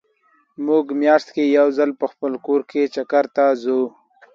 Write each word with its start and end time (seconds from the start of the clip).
مونږ 0.65 0.85
مياشت 1.01 1.27
کې 1.35 1.43
يو 1.57 1.67
ځل 1.77 1.89
په 1.99 2.05
خپل 2.11 2.31
موټر 2.43 2.61
کې 2.69 2.91
چکر 2.95 3.25
ته 3.35 3.45
ځو 3.61 3.79